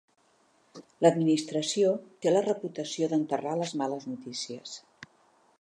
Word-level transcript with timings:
L'administració 1.05 1.93
té 2.25 2.33
la 2.35 2.43
reputació 2.47 3.13
d'enterrar 3.15 3.55
les 3.63 3.77
males 3.83 4.13
notícies. 4.15 4.77